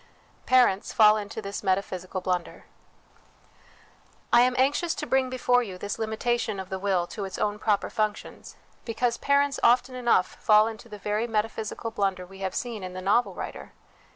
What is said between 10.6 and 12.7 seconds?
into the very metaphysical blunder we have